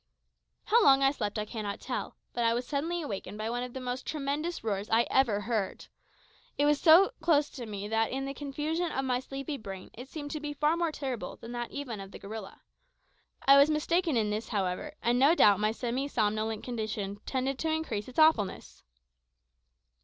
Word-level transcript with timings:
How 0.63 0.83
long 0.83 1.03
I 1.03 1.11
slept 1.11 1.37
I 1.37 1.45
cannot 1.45 1.79
tell, 1.79 2.15
but 2.33 2.43
I 2.43 2.55
was 2.55 2.65
suddenly 2.65 3.03
awakened 3.03 3.37
by 3.37 3.51
one 3.51 3.61
of 3.61 3.73
the 3.73 3.79
most 3.79 4.03
tremendous 4.07 4.63
roars 4.63 4.89
I 4.89 5.05
ever 5.11 5.41
heard. 5.41 5.85
It 6.57 6.65
was 6.65 6.81
so 6.81 7.11
chose 7.23 7.51
to 7.51 7.67
me 7.67 7.87
that, 7.87 8.09
in 8.09 8.25
the 8.25 8.33
confusion 8.33 8.91
of 8.91 9.05
my 9.05 9.19
sleepy 9.19 9.57
brain, 9.57 9.91
it 9.93 10.09
seemed 10.09 10.31
to 10.31 10.39
be 10.39 10.53
far 10.53 10.75
more 10.75 10.91
terrible 10.91 11.35
than 11.35 11.51
that 11.51 11.69
even 11.69 11.99
of 11.99 12.09
the 12.13 12.17
gorilla. 12.17 12.61
I 13.45 13.57
was 13.57 13.69
mistaken 13.69 14.17
in 14.17 14.31
this, 14.31 14.47
however, 14.47 14.95
and 15.03 15.19
no 15.19 15.35
doubt 15.35 15.59
my 15.59 15.71
semi 15.71 16.07
somnolent 16.07 16.63
condition 16.63 17.19
tended 17.27 17.59
to 17.59 17.69
increase 17.69 18.07
its 18.07 18.17
awfulness. 18.17 18.81